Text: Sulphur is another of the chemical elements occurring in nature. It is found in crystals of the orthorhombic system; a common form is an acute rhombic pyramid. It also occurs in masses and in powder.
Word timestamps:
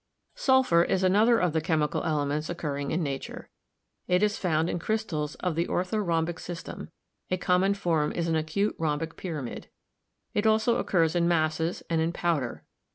Sulphur 0.33 0.81
is 0.81 1.03
another 1.03 1.37
of 1.37 1.53
the 1.53 1.61
chemical 1.61 2.03
elements 2.03 2.49
occurring 2.49 2.89
in 2.89 3.03
nature. 3.03 3.51
It 4.07 4.23
is 4.23 4.35
found 4.35 4.67
in 4.67 4.79
crystals 4.79 5.35
of 5.35 5.53
the 5.53 5.67
orthorhombic 5.67 6.39
system; 6.39 6.89
a 7.29 7.37
common 7.37 7.75
form 7.75 8.11
is 8.11 8.27
an 8.27 8.35
acute 8.35 8.73
rhombic 8.79 9.15
pyramid. 9.15 9.69
It 10.33 10.47
also 10.47 10.77
occurs 10.77 11.15
in 11.15 11.27
masses 11.27 11.83
and 11.87 12.01
in 12.01 12.13
powder. 12.13 12.63